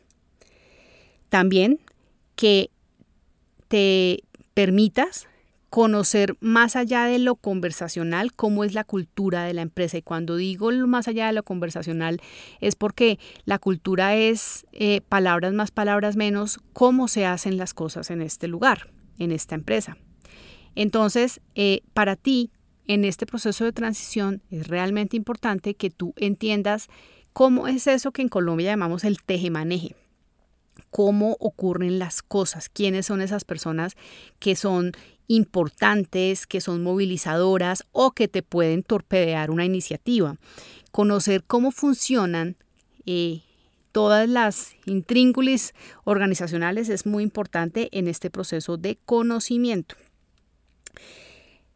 También 1.29 1.81
que 2.37 2.71
te 3.71 4.25
permitas 4.53 5.29
conocer 5.71 6.37
más 6.41 6.75
allá 6.75 7.05
de 7.05 7.21
lo 7.21 7.37
conversacional 7.37 8.33
cómo 8.33 8.65
es 8.65 8.75
la 8.75 8.83
cultura 8.83 9.45
de 9.45 9.55
la 9.55 9.63
empresa. 9.63 9.97
Y 9.97 10.03
cuando 10.03 10.35
digo 10.35 10.73
más 10.89 11.07
allá 11.07 11.29
de 11.29 11.33
lo 11.33 11.45
conversacional 11.45 12.21
es 12.61 12.75
porque 12.75 13.21
la 13.45 13.61
cultura 13.61 14.17
es 14.17 14.67
eh, 14.73 15.03
palabras 15.09 15.53
más, 15.53 15.71
palabras 15.71 16.17
menos, 16.17 16.59
cómo 16.73 17.07
se 17.07 17.27
hacen 17.27 17.57
las 17.57 17.73
cosas 17.73 18.11
en 18.11 18.23
este 18.23 18.49
lugar, 18.49 18.91
en 19.21 19.31
esta 19.31 19.55
empresa. 19.55 19.97
Entonces, 20.75 21.41
eh, 21.55 21.83
para 21.95 22.17
ti, 22.17 22.51
en 22.89 23.05
este 23.05 23.25
proceso 23.25 23.65
de 23.65 23.73
transición, 23.73 24.43
es 24.51 24.67
realmente 24.67 25.17
importante 25.17 25.75
que 25.75 25.91
tú 25.91 26.13
entiendas 26.17 26.89
cómo 27.33 27.69
es 27.69 27.87
eso 27.87 28.11
que 28.11 28.23
en 28.23 28.29
Colombia 28.29 28.73
llamamos 28.73 29.05
el 29.05 29.23
tejemaneje 29.23 29.95
cómo 30.91 31.37
ocurren 31.41 31.99
las 31.99 32.23
cosas, 32.23 32.69
quiénes 32.69 33.07
son 33.07 33.21
esas 33.21 33.45
personas 33.45 33.97
que 34.39 34.57
son 34.57 34.93
importantes, 35.27 36.47
que 36.47 36.61
son 36.61 36.83
movilizadoras 36.83 37.85
o 37.93 38.11
que 38.13 38.27
te 38.27 38.43
pueden 38.43 38.83
torpedear 38.83 39.51
una 39.51 39.65
iniciativa. 39.65 40.37
Conocer 40.91 41.45
cómo 41.45 41.71
funcionan 41.71 42.57
eh, 43.07 43.43
todas 43.93 44.29
las 44.29 44.73
intríngulis 44.87 45.73
organizacionales 46.05 46.89
es 46.89 47.07
muy 47.07 47.23
importante 47.23 47.89
en 47.93 48.09
este 48.09 48.31
proceso 48.31 48.77
de 48.77 48.99
conocimiento. 49.05 49.95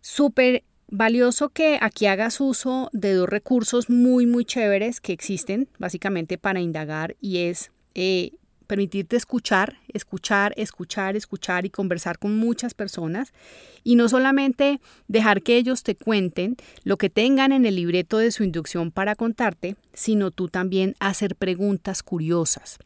Súper 0.00 0.64
valioso 0.88 1.48
que 1.48 1.78
aquí 1.80 2.06
hagas 2.06 2.40
uso 2.40 2.90
de 2.92 3.14
dos 3.14 3.28
recursos 3.28 3.88
muy, 3.88 4.26
muy 4.26 4.44
chéveres 4.44 5.00
que 5.00 5.12
existen 5.12 5.68
básicamente 5.78 6.38
para 6.38 6.60
indagar 6.60 7.16
y 7.20 7.38
es 7.38 7.70
eh, 7.94 8.32
permitirte 8.74 9.14
escuchar, 9.14 9.76
escuchar, 9.86 10.52
escuchar, 10.56 11.14
escuchar 11.14 11.64
y 11.64 11.70
conversar 11.70 12.18
con 12.18 12.36
muchas 12.36 12.74
personas 12.74 13.32
y 13.84 13.94
no 13.94 14.08
solamente 14.08 14.80
dejar 15.06 15.42
que 15.42 15.56
ellos 15.56 15.84
te 15.84 15.94
cuenten 15.94 16.56
lo 16.82 16.96
que 16.96 17.08
tengan 17.08 17.52
en 17.52 17.66
el 17.66 17.76
libreto 17.76 18.18
de 18.18 18.32
su 18.32 18.42
inducción 18.42 18.90
para 18.90 19.14
contarte, 19.14 19.76
sino 19.92 20.32
tú 20.32 20.48
también 20.48 20.96
hacer 20.98 21.36
preguntas 21.36 22.02
curiosas, 22.02 22.78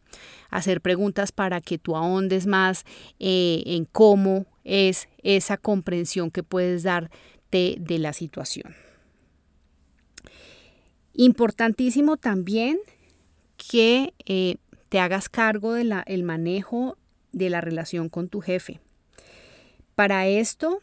hacer 0.51 0.83
preguntas 0.83 1.33
para 1.33 1.63
que 1.63 1.79
tú 1.79 1.97
ahondes 1.97 2.47
más 2.47 2.85
eh, 3.19 3.63
en 3.65 3.87
cómo 3.87 4.45
es 4.65 5.09
esa 5.23 5.57
comprensión 5.57 6.31
que 6.31 6.43
puedes 6.43 6.83
darte 6.83 7.77
de 7.81 7.99
la 7.99 8.13
situación. 8.13 8.75
Importantísimo 11.15 12.19
también 12.19 12.79
que 13.57 14.13
eh, 14.27 14.57
te 14.89 15.01
hagas 15.01 15.29
cargo 15.29 15.73
del 15.73 15.95
el 16.07 16.23
manejo 16.23 16.97
de 17.33 17.51
la 17.51 17.61
relación 17.61 18.09
con 18.09 18.29
tu 18.29 18.41
jefe. 18.41 18.81
Para 19.95 20.27
esto 20.27 20.81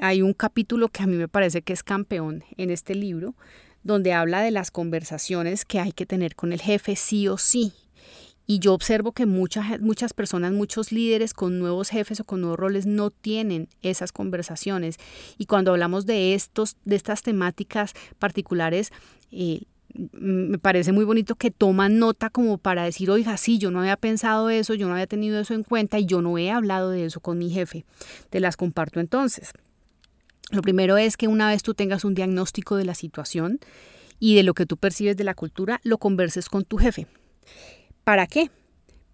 hay 0.00 0.22
un 0.22 0.32
capítulo 0.32 0.88
que 0.88 1.02
a 1.02 1.06
mí 1.06 1.16
me 1.16 1.28
parece 1.28 1.62
que 1.62 1.72
es 1.72 1.82
campeón 1.82 2.44
en 2.56 2.70
este 2.70 2.94
libro, 2.94 3.34
donde 3.82 4.12
habla 4.12 4.42
de 4.42 4.50
las 4.50 4.70
conversaciones 4.70 5.64
que 5.64 5.80
hay 5.80 5.92
que 5.92 6.06
tener 6.06 6.34
con 6.34 6.52
el 6.52 6.60
jefe 6.60 6.96
sí 6.96 7.28
o 7.28 7.36
sí. 7.36 7.72
Y 8.46 8.58
yo 8.58 8.74
observo 8.74 9.12
que 9.12 9.24
muchas, 9.24 9.80
muchas 9.80 10.12
personas, 10.12 10.52
muchos 10.52 10.92
líderes 10.92 11.32
con 11.32 11.58
nuevos 11.58 11.88
jefes 11.88 12.20
o 12.20 12.24
con 12.24 12.42
nuevos 12.42 12.58
roles 12.58 12.84
no 12.84 13.10
tienen 13.10 13.68
esas 13.80 14.12
conversaciones. 14.12 14.98
Y 15.38 15.46
cuando 15.46 15.70
hablamos 15.70 16.04
de, 16.04 16.34
estos, 16.34 16.76
de 16.84 16.96
estas 16.96 17.22
temáticas 17.22 17.94
particulares, 18.18 18.92
eh, 19.30 19.62
me 19.94 20.58
parece 20.58 20.92
muy 20.92 21.04
bonito 21.04 21.36
que 21.36 21.50
toman 21.50 21.98
nota 21.98 22.30
como 22.30 22.58
para 22.58 22.84
decir, 22.84 23.10
oiga, 23.10 23.36
sí, 23.36 23.58
yo 23.58 23.70
no 23.70 23.80
había 23.80 23.96
pensado 23.96 24.50
eso, 24.50 24.74
yo 24.74 24.88
no 24.88 24.94
había 24.94 25.06
tenido 25.06 25.40
eso 25.40 25.54
en 25.54 25.62
cuenta 25.62 25.98
y 25.98 26.06
yo 26.06 26.20
no 26.20 26.36
he 26.36 26.50
hablado 26.50 26.90
de 26.90 27.04
eso 27.04 27.20
con 27.20 27.38
mi 27.38 27.50
jefe. 27.50 27.84
Te 28.30 28.40
las 28.40 28.56
comparto 28.56 29.00
entonces. 29.00 29.52
Lo 30.50 30.62
primero 30.62 30.96
es 30.96 31.16
que 31.16 31.28
una 31.28 31.48
vez 31.48 31.62
tú 31.62 31.74
tengas 31.74 32.04
un 32.04 32.14
diagnóstico 32.14 32.76
de 32.76 32.84
la 32.84 32.94
situación 32.94 33.60
y 34.18 34.34
de 34.34 34.42
lo 34.42 34.54
que 34.54 34.66
tú 34.66 34.76
percibes 34.76 35.16
de 35.16 35.24
la 35.24 35.34
cultura, 35.34 35.80
lo 35.84 35.98
converses 35.98 36.48
con 36.48 36.64
tu 36.64 36.76
jefe. 36.76 37.06
¿Para 38.04 38.26
qué? 38.26 38.50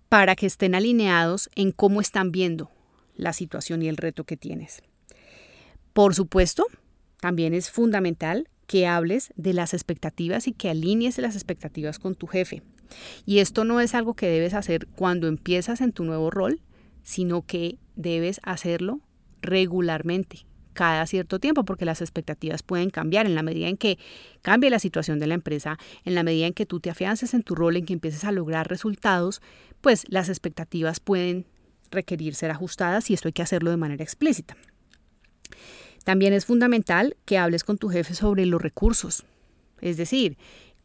Para 0.08 0.34
que 0.34 0.46
estén 0.46 0.74
alineados 0.74 1.50
en 1.54 1.72
cómo 1.72 2.00
están 2.00 2.32
viendo 2.32 2.70
la 3.14 3.32
situación 3.32 3.82
y 3.82 3.88
el 3.88 3.96
reto 3.96 4.24
que 4.24 4.36
tienes. 4.36 4.82
Por 5.92 6.14
supuesto, 6.14 6.66
también 7.20 7.54
es 7.54 7.70
fundamental 7.70 8.48
que 8.70 8.86
hables 8.86 9.32
de 9.34 9.52
las 9.52 9.74
expectativas 9.74 10.46
y 10.46 10.52
que 10.52 10.70
alinees 10.70 11.18
las 11.18 11.34
expectativas 11.34 11.98
con 11.98 12.14
tu 12.14 12.28
jefe. 12.28 12.62
Y 13.26 13.40
esto 13.40 13.64
no 13.64 13.80
es 13.80 13.96
algo 13.96 14.14
que 14.14 14.28
debes 14.28 14.54
hacer 14.54 14.86
cuando 14.86 15.26
empiezas 15.26 15.80
en 15.80 15.90
tu 15.90 16.04
nuevo 16.04 16.30
rol, 16.30 16.60
sino 17.02 17.44
que 17.44 17.78
debes 17.96 18.38
hacerlo 18.44 19.00
regularmente, 19.42 20.46
cada 20.72 21.04
cierto 21.08 21.40
tiempo, 21.40 21.64
porque 21.64 21.84
las 21.84 22.00
expectativas 22.00 22.62
pueden 22.62 22.90
cambiar 22.90 23.26
en 23.26 23.34
la 23.34 23.42
medida 23.42 23.66
en 23.66 23.76
que 23.76 23.98
cambie 24.40 24.70
la 24.70 24.78
situación 24.78 25.18
de 25.18 25.26
la 25.26 25.34
empresa, 25.34 25.76
en 26.04 26.14
la 26.14 26.22
medida 26.22 26.46
en 26.46 26.54
que 26.54 26.64
tú 26.64 26.78
te 26.78 26.90
afiances 26.90 27.34
en 27.34 27.42
tu 27.42 27.56
rol, 27.56 27.76
en 27.76 27.86
que 27.86 27.94
empieces 27.94 28.22
a 28.22 28.30
lograr 28.30 28.68
resultados, 28.68 29.42
pues 29.80 30.04
las 30.10 30.28
expectativas 30.28 31.00
pueden 31.00 31.44
requerir 31.90 32.36
ser 32.36 32.52
ajustadas 32.52 33.10
y 33.10 33.14
esto 33.14 33.26
hay 33.26 33.32
que 33.32 33.42
hacerlo 33.42 33.72
de 33.72 33.78
manera 33.78 34.04
explícita. 34.04 34.56
También 36.04 36.32
es 36.32 36.46
fundamental 36.46 37.16
que 37.24 37.38
hables 37.38 37.64
con 37.64 37.78
tu 37.78 37.88
jefe 37.88 38.14
sobre 38.14 38.46
los 38.46 38.60
recursos, 38.60 39.24
es 39.80 39.96
decir, 39.96 40.36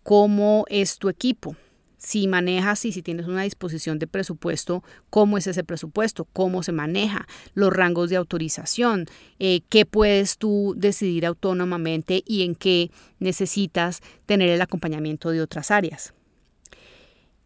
cómo 0.04 0.66
es 0.70 0.98
tu 0.98 1.10
equipo, 1.10 1.56
si 1.98 2.28
manejas 2.28 2.86
y 2.86 2.92
si 2.92 3.02
tienes 3.02 3.26
una 3.26 3.42
disposición 3.42 3.98
de 3.98 4.06
presupuesto, 4.06 4.84
cómo 5.10 5.38
es 5.40 5.48
ese 5.48 5.64
presupuesto, 5.64 6.26
cómo 6.34 6.62
se 6.62 6.72
maneja, 6.72 7.28
los 7.56 7.74
rangos 7.74 8.12
de 8.12 8.16
autorización, 8.16 9.08
eh, 9.40 9.62
qué 9.70 9.86
puedes 9.86 10.38
tú 10.38 10.76
decidir 10.78 11.26
autónomamente 11.26 12.24
y 12.26 12.44
en 12.44 12.54
qué 12.54 12.92
necesitas 13.20 14.02
tener 14.28 14.50
el 14.50 14.62
acompañamiento 14.62 15.32
de 15.32 15.42
otras 15.42 15.72
áreas. 15.72 16.14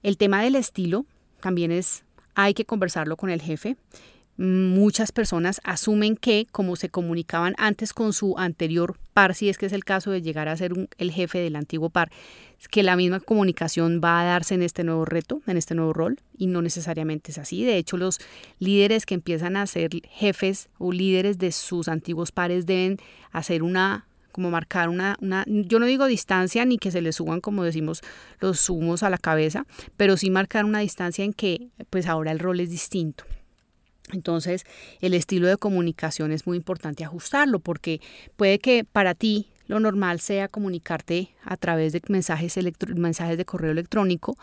El 0.03 0.17
tema 0.17 0.43
del 0.43 0.55
estilo 0.55 1.05
también 1.39 1.71
es, 1.71 2.03
hay 2.35 2.53
que 2.53 2.65
conversarlo 2.65 3.15
con 3.15 3.29
el 3.29 3.41
jefe 3.41 3.77
muchas 4.39 5.11
personas 5.11 5.59
asumen 5.65 6.15
que 6.15 6.47
como 6.49 6.77
se 6.77 6.87
comunicaban 6.87 7.55
antes 7.57 7.91
con 7.91 8.13
su 8.13 8.37
anterior 8.37 8.97
par, 9.13 9.35
si 9.35 9.49
es 9.49 9.57
que 9.57 9.65
es 9.65 9.73
el 9.73 9.83
caso 9.83 10.11
de 10.11 10.21
llegar 10.21 10.47
a 10.47 10.55
ser 10.55 10.71
el 10.97 11.11
jefe 11.11 11.39
del 11.39 11.57
antiguo 11.57 11.89
par, 11.89 12.09
que 12.71 12.81
la 12.81 12.95
misma 12.95 13.19
comunicación 13.19 13.99
va 14.01 14.21
a 14.21 14.23
darse 14.23 14.55
en 14.55 14.61
este 14.61 14.85
nuevo 14.85 15.03
reto, 15.03 15.41
en 15.45 15.57
este 15.57 15.75
nuevo 15.75 15.91
rol, 15.91 16.21
y 16.37 16.47
no 16.47 16.61
necesariamente 16.61 17.31
es 17.31 17.37
así. 17.37 17.65
De 17.65 17.75
hecho, 17.75 17.97
los 17.97 18.19
líderes 18.59 19.05
que 19.05 19.15
empiezan 19.15 19.57
a 19.57 19.67
ser 19.67 19.89
jefes 20.07 20.69
o 20.77 20.93
líderes 20.93 21.37
de 21.37 21.51
sus 21.51 21.89
antiguos 21.89 22.31
pares 22.31 22.65
deben 22.65 22.97
hacer 23.31 23.61
una 23.61 24.05
como 24.31 24.51
marcar 24.51 24.87
una, 24.87 25.17
una, 25.19 25.43
yo 25.47 25.79
no 25.79 25.85
digo 25.87 26.05
distancia 26.05 26.63
ni 26.63 26.77
que 26.77 26.91
se 26.91 27.01
le 27.01 27.11
suban 27.11 27.41
como 27.41 27.63
decimos 27.63 28.01
los 28.39 28.69
humos 28.69 29.03
a 29.03 29.09
la 29.09 29.17
cabeza, 29.17 29.65
pero 29.97 30.15
sí 30.15 30.29
marcar 30.29 30.63
una 30.63 30.79
distancia 30.79 31.25
en 31.25 31.33
que 31.33 31.67
pues 31.89 32.07
ahora 32.07 32.31
el 32.31 32.39
rol 32.39 32.61
es 32.61 32.69
distinto. 32.69 33.25
Entonces, 34.13 34.65
el 35.01 35.13
estilo 35.13 35.47
de 35.47 35.57
comunicación 35.57 36.31
es 36.31 36.47
muy 36.47 36.57
importante 36.57 37.03
ajustarlo 37.03 37.59
porque 37.59 38.01
puede 38.35 38.59
que 38.59 38.83
para 38.83 39.15
ti 39.15 39.47
lo 39.67 39.79
normal 39.79 40.19
sea 40.19 40.47
comunicarte 40.47 41.29
a 41.43 41.55
través 41.55 41.93
de 41.93 42.01
mensajes, 42.07 42.55
de 42.55 43.45
correo 43.45 43.71
electrónico, 43.71 44.35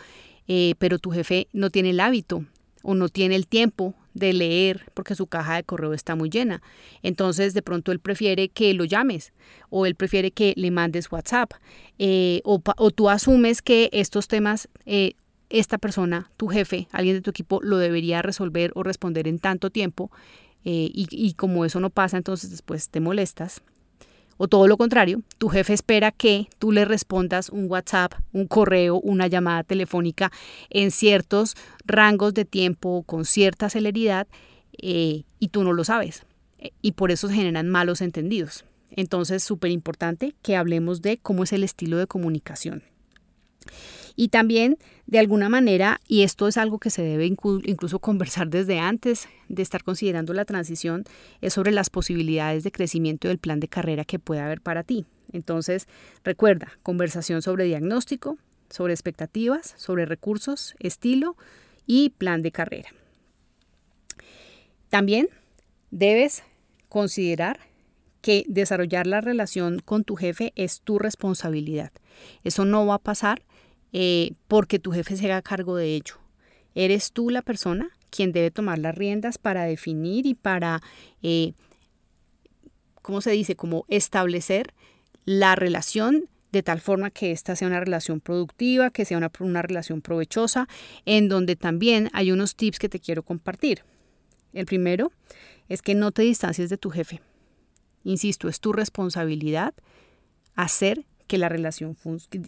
eh, 0.46 0.74
pero 0.78 0.98
tu 0.98 1.10
jefe 1.10 1.48
no 1.52 1.70
tiene 1.70 1.90
el 1.90 2.00
hábito 2.00 2.44
o 2.82 2.94
no 2.94 3.08
tiene 3.08 3.34
el 3.34 3.48
tiempo 3.48 3.94
de 4.14 4.32
leer 4.32 4.90
porque 4.94 5.14
su 5.14 5.26
caja 5.26 5.56
de 5.56 5.64
correo 5.64 5.92
está 5.92 6.14
muy 6.14 6.30
llena. 6.30 6.62
Entonces, 7.02 7.52
de 7.52 7.62
pronto 7.62 7.90
él 7.90 7.98
prefiere 7.98 8.48
que 8.48 8.72
lo 8.74 8.84
llames 8.84 9.32
o 9.68 9.86
él 9.86 9.96
prefiere 9.96 10.30
que 10.30 10.54
le 10.56 10.70
mandes 10.70 11.10
WhatsApp 11.10 11.52
eh, 11.98 12.40
o, 12.44 12.62
o, 12.76 12.90
tú 12.92 13.10
asumes 13.10 13.62
que 13.62 13.90
estos 13.92 14.28
temas 14.28 14.68
eh, 14.86 15.14
esta 15.50 15.78
persona, 15.78 16.30
tu 16.36 16.48
jefe, 16.48 16.88
alguien 16.92 17.16
de 17.16 17.22
tu 17.22 17.30
equipo, 17.30 17.60
lo 17.62 17.78
debería 17.78 18.22
resolver 18.22 18.72
o 18.74 18.82
responder 18.82 19.28
en 19.28 19.38
tanto 19.38 19.70
tiempo 19.70 20.10
eh, 20.64 20.90
y, 20.92 21.06
y 21.10 21.34
como 21.34 21.64
eso 21.64 21.80
no 21.80 21.90
pasa, 21.90 22.16
entonces 22.16 22.50
después 22.50 22.88
te 22.88 23.00
molestas. 23.00 23.62
O 24.38 24.48
todo 24.48 24.68
lo 24.68 24.76
contrario, 24.76 25.22
tu 25.38 25.48
jefe 25.48 25.72
espera 25.72 26.12
que 26.12 26.48
tú 26.58 26.70
le 26.70 26.84
respondas 26.84 27.48
un 27.48 27.70
WhatsApp, 27.70 28.12
un 28.32 28.46
correo, 28.46 29.00
una 29.00 29.28
llamada 29.28 29.62
telefónica 29.62 30.30
en 30.68 30.90
ciertos 30.90 31.56
rangos 31.86 32.34
de 32.34 32.44
tiempo 32.44 33.02
con 33.04 33.24
cierta 33.24 33.70
celeridad 33.70 34.26
eh, 34.78 35.22
y 35.38 35.48
tú 35.48 35.64
no 35.64 35.72
lo 35.72 35.84
sabes. 35.84 36.24
Y 36.82 36.92
por 36.92 37.10
eso 37.10 37.28
se 37.28 37.34
generan 37.34 37.68
malos 37.68 38.00
entendidos. 38.00 38.64
Entonces, 38.90 39.42
súper 39.42 39.70
importante 39.70 40.34
que 40.42 40.56
hablemos 40.56 41.02
de 41.02 41.18
cómo 41.18 41.44
es 41.44 41.52
el 41.52 41.64
estilo 41.64 41.96
de 41.96 42.06
comunicación. 42.06 42.82
Y 44.16 44.28
también, 44.28 44.78
de 45.06 45.18
alguna 45.18 45.50
manera, 45.50 46.00
y 46.08 46.22
esto 46.22 46.48
es 46.48 46.56
algo 46.56 46.78
que 46.78 46.88
se 46.90 47.02
debe 47.02 47.26
incluso 47.26 47.98
conversar 47.98 48.48
desde 48.48 48.78
antes 48.78 49.28
de 49.48 49.62
estar 49.62 49.84
considerando 49.84 50.32
la 50.32 50.46
transición, 50.46 51.04
es 51.42 51.52
sobre 51.52 51.70
las 51.70 51.90
posibilidades 51.90 52.64
de 52.64 52.72
crecimiento 52.72 53.28
del 53.28 53.38
plan 53.38 53.60
de 53.60 53.68
carrera 53.68 54.04
que 54.04 54.18
puede 54.18 54.40
haber 54.40 54.62
para 54.62 54.82
ti. 54.82 55.04
Entonces, 55.32 55.86
recuerda, 56.24 56.72
conversación 56.82 57.42
sobre 57.42 57.64
diagnóstico, 57.64 58.38
sobre 58.70 58.94
expectativas, 58.94 59.74
sobre 59.76 60.06
recursos, 60.06 60.74
estilo 60.80 61.36
y 61.86 62.10
plan 62.10 62.40
de 62.42 62.52
carrera. 62.52 62.88
También 64.88 65.28
debes 65.90 66.42
considerar 66.88 67.60
que 68.22 68.44
desarrollar 68.48 69.06
la 69.06 69.20
relación 69.20 69.80
con 69.80 70.04
tu 70.04 70.16
jefe 70.16 70.52
es 70.56 70.80
tu 70.80 70.98
responsabilidad. 70.98 71.92
Eso 72.44 72.64
no 72.64 72.86
va 72.86 72.94
a 72.94 72.98
pasar 72.98 73.42
eh, 73.92 74.32
porque 74.48 74.78
tu 74.78 74.92
jefe 74.92 75.16
se 75.16 75.26
haga 75.26 75.42
cargo 75.42 75.76
de 75.76 75.94
ello. 75.94 76.14
Eres 76.74 77.12
tú 77.12 77.30
la 77.30 77.42
persona 77.42 77.90
quien 78.10 78.32
debe 78.32 78.50
tomar 78.50 78.78
las 78.78 78.94
riendas 78.94 79.38
para 79.38 79.64
definir 79.64 80.26
y 80.26 80.34
para, 80.34 80.82
eh, 81.22 81.52
¿cómo 83.02 83.20
se 83.20 83.30
dice? 83.30 83.56
Como 83.56 83.84
establecer 83.88 84.74
la 85.24 85.54
relación 85.54 86.28
de 86.52 86.62
tal 86.62 86.80
forma 86.80 87.10
que 87.10 87.32
esta 87.32 87.56
sea 87.56 87.68
una 87.68 87.80
relación 87.80 88.20
productiva, 88.20 88.90
que 88.90 89.04
sea 89.04 89.18
una, 89.18 89.30
una 89.40 89.62
relación 89.62 90.00
provechosa, 90.00 90.68
en 91.04 91.28
donde 91.28 91.56
también 91.56 92.08
hay 92.12 92.32
unos 92.32 92.56
tips 92.56 92.78
que 92.78 92.88
te 92.88 93.00
quiero 93.00 93.22
compartir. 93.22 93.82
El 94.52 94.64
primero 94.64 95.12
es 95.68 95.82
que 95.82 95.94
no 95.94 96.12
te 96.12 96.22
distancies 96.22 96.70
de 96.70 96.78
tu 96.78 96.90
jefe. 96.90 97.20
Insisto, 98.04 98.48
es 98.48 98.60
tu 98.60 98.72
responsabilidad 98.72 99.74
hacer 100.54 101.04
que 101.26 101.38
la 101.38 101.48
relación 101.48 101.96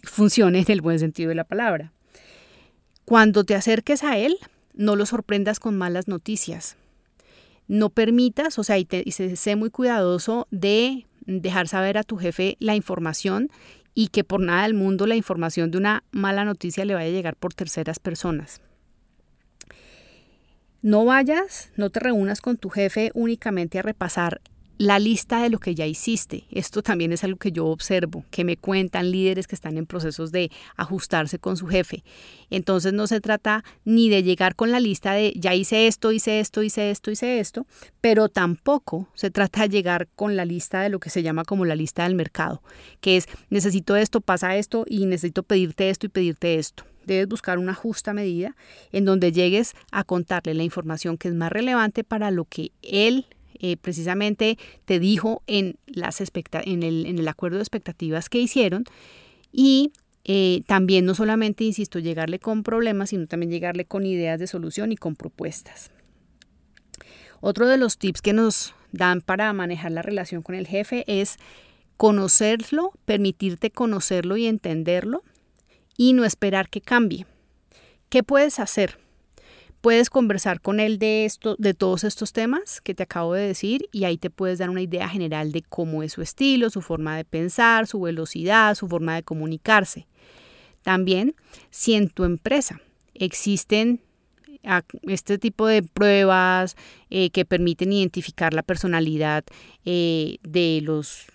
funcione 0.03 0.59
en 0.59 0.71
el 0.71 0.81
buen 0.81 0.99
sentido 0.99 1.29
de 1.29 1.35
la 1.35 1.43
palabra. 1.43 1.93
Cuando 3.05 3.43
te 3.43 3.55
acerques 3.55 4.03
a 4.03 4.17
él, 4.17 4.37
no 4.73 4.95
lo 4.95 5.05
sorprendas 5.05 5.59
con 5.59 5.77
malas 5.77 6.07
noticias. 6.07 6.77
No 7.67 7.89
permitas, 7.89 8.57
o 8.59 8.63
sea, 8.63 8.77
y, 8.77 8.85
te, 8.85 9.03
sé 9.11 9.55
muy 9.55 9.69
cuidadoso 9.69 10.47
de 10.51 11.05
dejar 11.25 11.67
saber 11.67 11.97
a 11.97 12.03
tu 12.03 12.17
jefe 12.17 12.55
la 12.59 12.75
información 12.75 13.49
y 13.93 14.07
que 14.07 14.23
por 14.23 14.41
nada 14.41 14.63
del 14.63 14.73
mundo 14.73 15.07
la 15.07 15.15
información 15.15 15.71
de 15.71 15.77
una 15.77 16.03
mala 16.11 16.45
noticia 16.45 16.85
le 16.85 16.93
vaya 16.93 17.09
a 17.09 17.11
llegar 17.11 17.35
por 17.35 17.53
terceras 17.53 17.99
personas. 17.99 18.61
No 20.81 21.03
vayas, 21.03 21.71
no 21.75 21.89
te 21.89 21.99
reúnas 21.99 22.41
con 22.41 22.57
tu 22.57 22.69
jefe 22.69 23.11
únicamente 23.13 23.79
a 23.79 23.81
repasar 23.81 24.39
la 24.79 24.97
lista 24.97 25.43
de 25.43 25.49
lo 25.49 25.59
que 25.59 25.75
ya 25.75 25.85
hiciste. 25.85 26.45
Esto 26.49 26.81
también 26.81 27.11
es 27.11 27.25
algo 27.25 27.37
que 27.37 27.51
yo 27.51 27.67
observo, 27.67 28.23
que 28.31 28.45
me 28.45 28.55
cuentan 28.55 29.11
líderes 29.11 29.45
que 29.45 29.53
están 29.53 29.77
en 29.77 29.85
procesos 29.85 30.31
de 30.31 30.49
ajustarse 30.77 31.37
con 31.37 31.57
su 31.57 31.67
jefe. 31.67 32.05
Entonces 32.49 32.93
no 32.93 33.05
se 33.05 33.19
trata 33.19 33.65
ni 33.83 34.09
de 34.09 34.23
llegar 34.23 34.55
con 34.55 34.71
la 34.71 34.79
lista 34.79 35.11
de 35.11 35.33
ya 35.35 35.53
hice 35.53 35.87
esto, 35.87 36.13
hice 36.13 36.39
esto, 36.39 36.63
hice 36.63 36.91
esto, 36.91 37.11
hice 37.11 37.41
esto, 37.41 37.67
pero 37.99 38.29
tampoco 38.29 39.09
se 39.15 39.29
trata 39.29 39.63
de 39.63 39.69
llegar 39.69 40.07
con 40.15 40.37
la 40.37 40.45
lista 40.45 40.79
de 40.79 40.87
lo 40.87 41.01
que 41.01 41.09
se 41.09 41.23
llama 41.23 41.43
como 41.43 41.65
la 41.65 41.75
lista 41.75 42.03
del 42.03 42.15
mercado, 42.15 42.63
que 43.01 43.17
es 43.17 43.27
necesito 43.49 43.97
esto, 43.97 44.21
pasa 44.21 44.55
esto 44.55 44.85
y 44.87 45.05
necesito 45.05 45.43
pedirte 45.43 45.89
esto 45.89 46.05
y 46.05 46.09
pedirte 46.09 46.55
esto 46.55 46.85
debes 47.05 47.27
buscar 47.27 47.57
una 47.57 47.73
justa 47.73 48.13
medida 48.13 48.55
en 48.91 49.03
donde 49.03 49.31
llegues 49.31 49.73
a 49.91 50.03
contarle 50.03 50.53
la 50.53 50.61
información 50.61 51.17
que 51.17 51.27
es 51.27 51.33
más 51.33 51.51
relevante 51.51 52.03
para 52.03 52.29
lo 52.29 52.45
que 52.45 52.71
él 52.83 53.25
eh, 53.59 53.77
precisamente 53.77 54.57
te 54.85 54.99
dijo 54.99 55.43
en, 55.47 55.77
las 55.85 56.21
en, 56.21 56.83
el, 56.83 57.05
en 57.05 57.19
el 57.19 57.27
acuerdo 57.27 57.57
de 57.57 57.63
expectativas 57.63 58.29
que 58.29 58.39
hicieron 58.39 58.85
y 59.51 59.91
eh, 60.25 60.61
también 60.67 61.05
no 61.05 61.15
solamente, 61.15 61.63
insisto, 61.63 61.99
llegarle 61.99 62.39
con 62.39 62.63
problemas, 62.63 63.09
sino 63.09 63.27
también 63.27 63.51
llegarle 63.51 63.85
con 63.85 64.05
ideas 64.05 64.39
de 64.39 64.47
solución 64.47 64.91
y 64.91 64.95
con 64.95 65.15
propuestas. 65.15 65.91
Otro 67.41 67.67
de 67.67 67.77
los 67.77 67.97
tips 67.97 68.21
que 68.21 68.33
nos 68.33 68.75
dan 68.91 69.21
para 69.21 69.51
manejar 69.53 69.91
la 69.91 70.01
relación 70.01 70.41
con 70.41 70.55
el 70.55 70.67
jefe 70.67 71.03
es 71.07 71.37
conocerlo, 71.97 72.91
permitirte 73.05 73.71
conocerlo 73.71 74.37
y 74.37 74.45
entenderlo 74.45 75.23
y 75.97 76.13
no 76.13 76.25
esperar 76.25 76.69
que 76.69 76.81
cambie. 76.81 77.25
¿Qué 78.09 78.23
puedes 78.23 78.59
hacer? 78.59 78.97
Puedes 79.81 80.09
conversar 80.09 80.59
con 80.59 80.79
él 80.79 80.99
de, 80.99 81.25
esto, 81.25 81.55
de 81.57 81.73
todos 81.73 82.03
estos 82.03 82.33
temas 82.33 82.81
que 82.81 82.93
te 82.93 83.03
acabo 83.03 83.33
de 83.33 83.47
decir 83.47 83.87
y 83.93 84.03
ahí 84.03 84.17
te 84.17 84.29
puedes 84.29 84.59
dar 84.59 84.69
una 84.69 84.81
idea 84.81 85.07
general 85.07 85.51
de 85.53 85.61
cómo 85.61 86.03
es 86.03 86.13
su 86.13 86.21
estilo, 86.21 86.69
su 86.69 86.81
forma 86.81 87.15
de 87.15 87.23
pensar, 87.23 87.87
su 87.87 88.01
velocidad, 88.01 88.75
su 88.75 88.87
forma 88.89 89.15
de 89.15 89.23
comunicarse. 89.23 90.07
También, 90.81 91.35
si 91.69 91.93
en 91.93 92.09
tu 92.09 92.25
empresa 92.25 92.81
existen 93.13 94.01
este 95.03 95.37
tipo 95.37 95.67
de 95.67 95.83
pruebas 95.83 96.75
eh, 97.09 97.29
que 97.29 97.45
permiten 97.45 97.93
identificar 97.93 98.53
la 98.53 98.63
personalidad 98.63 99.45
eh, 99.85 100.37
de 100.43 100.81
los 100.83 101.27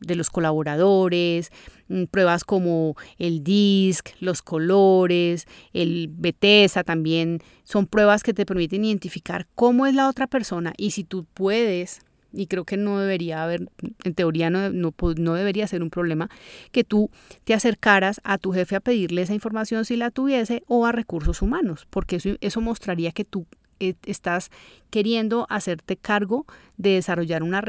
de 0.00 0.16
los 0.16 0.30
colaboradores, 0.30 1.50
mm, 1.88 2.04
pruebas 2.04 2.44
como 2.44 2.96
el 3.18 3.44
DISC, 3.44 4.14
los 4.20 4.42
colores, 4.42 5.46
el 5.72 6.08
BETESA 6.10 6.84
también, 6.84 7.40
son 7.64 7.86
pruebas 7.86 8.22
que 8.22 8.34
te 8.34 8.46
permiten 8.46 8.84
identificar 8.84 9.46
cómo 9.54 9.86
es 9.86 9.94
la 9.94 10.08
otra 10.08 10.26
persona 10.26 10.72
y 10.76 10.90
si 10.92 11.04
tú 11.04 11.26
puedes, 11.34 12.00
y 12.32 12.46
creo 12.46 12.64
que 12.64 12.76
no 12.76 12.98
debería 12.98 13.42
haber, 13.42 13.68
en 14.04 14.14
teoría 14.14 14.50
no, 14.50 14.70
no, 14.70 14.94
no 15.16 15.34
debería 15.34 15.66
ser 15.66 15.82
un 15.82 15.90
problema, 15.90 16.30
que 16.72 16.84
tú 16.84 17.10
te 17.44 17.54
acercaras 17.54 18.20
a 18.24 18.38
tu 18.38 18.52
jefe 18.52 18.76
a 18.76 18.80
pedirle 18.80 19.22
esa 19.22 19.34
información 19.34 19.84
si 19.84 19.96
la 19.96 20.10
tuviese 20.10 20.62
o 20.66 20.86
a 20.86 20.92
recursos 20.92 21.42
humanos, 21.42 21.86
porque 21.90 22.16
eso, 22.16 22.30
eso 22.40 22.60
mostraría 22.60 23.12
que 23.12 23.24
tú 23.24 23.46
estás 23.80 24.50
queriendo 24.90 25.46
hacerte 25.48 25.96
cargo 25.96 26.46
de 26.76 26.90
desarrollar 26.90 27.42
una, 27.42 27.62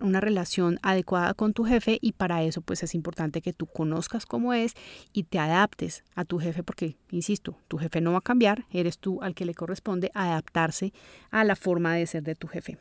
una, 0.00 0.20
relación 0.20 0.78
adecuada 0.82 1.34
con 1.34 1.52
tu 1.52 1.64
jefe 1.64 1.98
y 2.00 2.12
para 2.12 2.42
eso 2.42 2.60
pues 2.60 2.82
es 2.82 2.94
importante 2.94 3.42
que 3.42 3.52
tú 3.52 3.66
conozcas 3.66 4.26
cómo 4.26 4.52
es 4.52 4.74
y 5.12 5.24
te 5.24 5.38
adaptes 5.38 6.04
a 6.14 6.24
tu 6.24 6.38
jefe 6.38 6.62
porque, 6.62 6.96
insisto, 7.10 7.56
tu 7.68 7.78
jefe 7.78 8.00
no 8.00 8.12
va 8.12 8.18
a 8.18 8.22
cambiar, 8.22 8.66
eres 8.70 8.98
tú 8.98 9.22
al 9.22 9.34
que 9.34 9.44
le 9.44 9.54
corresponde 9.54 10.10
adaptarse 10.14 10.92
a 11.30 11.44
la 11.44 11.56
forma 11.56 11.94
de 11.94 12.06
ser 12.06 12.22
de 12.22 12.34
tu 12.34 12.48
jefe. 12.48 12.78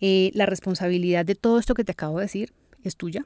Eh, 0.00 0.30
la 0.34 0.46
responsabilidad 0.46 1.24
de 1.24 1.34
todo 1.34 1.58
esto 1.58 1.74
que 1.74 1.84
te 1.84 1.92
acabo 1.92 2.18
de 2.18 2.24
decir 2.24 2.52
es 2.82 2.96
tuya. 2.96 3.24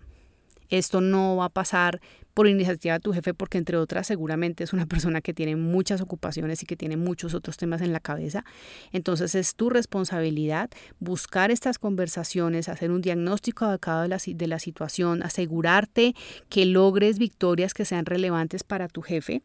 Esto 0.68 1.00
no 1.00 1.36
va 1.36 1.46
a 1.46 1.48
pasar 1.48 2.00
por 2.34 2.48
iniciativa 2.48 2.94
de 2.94 3.00
tu 3.00 3.12
jefe, 3.12 3.34
porque 3.34 3.58
entre 3.58 3.76
otras 3.76 4.06
seguramente 4.06 4.64
es 4.64 4.72
una 4.72 4.86
persona 4.86 5.20
que 5.20 5.34
tiene 5.34 5.56
muchas 5.56 6.00
ocupaciones 6.00 6.62
y 6.62 6.66
que 6.66 6.76
tiene 6.76 6.96
muchos 6.96 7.34
otros 7.34 7.56
temas 7.56 7.80
en 7.80 7.92
la 7.92 8.00
cabeza. 8.00 8.44
Entonces 8.92 9.34
es 9.34 9.54
tu 9.54 9.70
responsabilidad 9.70 10.70
buscar 10.98 11.50
estas 11.50 11.78
conversaciones, 11.78 12.68
hacer 12.68 12.90
un 12.90 13.02
diagnóstico 13.02 13.64
adecuado 13.64 14.02
de 14.02 14.08
la, 14.08 14.18
de 14.24 14.46
la 14.46 14.58
situación, 14.58 15.22
asegurarte 15.22 16.14
que 16.48 16.66
logres 16.66 17.18
victorias 17.18 17.74
que 17.74 17.84
sean 17.84 18.06
relevantes 18.06 18.64
para 18.64 18.88
tu 18.88 19.02
jefe, 19.02 19.42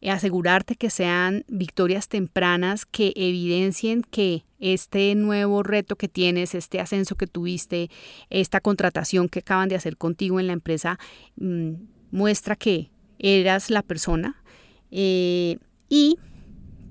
eh, 0.00 0.10
asegurarte 0.10 0.76
que 0.76 0.90
sean 0.90 1.44
victorias 1.48 2.08
tempranas 2.08 2.86
que 2.86 3.12
evidencien 3.16 4.02
que 4.02 4.44
este 4.60 5.14
nuevo 5.14 5.62
reto 5.62 5.96
que 5.96 6.08
tienes, 6.08 6.54
este 6.54 6.80
ascenso 6.80 7.16
que 7.16 7.26
tuviste, 7.26 7.90
esta 8.30 8.60
contratación 8.60 9.28
que 9.28 9.40
acaban 9.40 9.68
de 9.68 9.76
hacer 9.76 9.96
contigo 9.96 10.40
en 10.40 10.46
la 10.46 10.54
empresa, 10.54 10.98
mm, 11.36 11.72
muestra 12.14 12.54
que 12.54 12.90
eras 13.18 13.70
la 13.70 13.82
persona. 13.82 14.40
Eh, 14.90 15.58
y 15.88 16.16